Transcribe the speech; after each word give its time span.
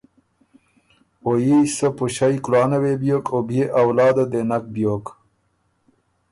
او 1.23 1.31
يي 1.45 1.59
سۀ 1.75 1.87
پُݭئ 1.97 2.35
کلانه 2.45 2.77
وې 2.83 2.93
بیوک 3.01 3.25
او 3.33 3.39
بيې 3.47 3.63
اولاده 3.81 4.23
دې 4.31 4.41
نک 4.49 4.63
بیوک۔ 4.73 5.05